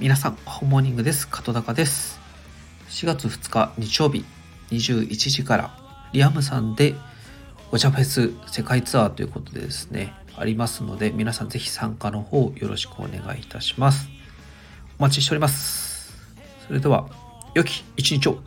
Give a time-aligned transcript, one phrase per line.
[0.00, 1.26] 皆さん、ホモーニングです。
[1.26, 2.20] 加高です。
[2.88, 4.24] 4月2日日曜日
[4.70, 5.76] 21時から
[6.12, 6.94] リアムさんで
[7.72, 14.08] お茶フェス世界ツアーということでですね、ありますので、皆さんぜひ参加の方よろしくお願いいたします。
[15.00, 16.14] お待ちしております。
[16.68, 17.08] それでは、
[17.54, 18.38] 良き一日を。